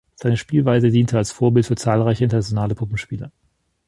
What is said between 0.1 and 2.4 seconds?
Seine Spielweise diente als Vorbild für zahlreiche